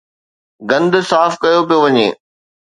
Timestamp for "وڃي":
1.83-2.07